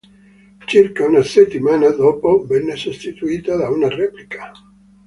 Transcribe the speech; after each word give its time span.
Circa 0.65 1.05
una 1.05 1.21
settimana 1.21 1.89
dopo 1.91 2.43
venne 2.47 2.75
sostituita 2.75 3.55
da 3.55 3.69
una 3.69 3.87
replica. 3.87 4.51